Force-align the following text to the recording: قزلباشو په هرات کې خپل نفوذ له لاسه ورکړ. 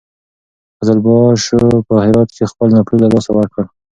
قزلباشو 0.79 1.59
په 1.87 1.95
هرات 2.03 2.29
کې 2.35 2.45
خپل 2.51 2.67
نفوذ 2.77 2.99
له 3.01 3.07
لاسه 3.13 3.31
ورکړ. 3.35 3.63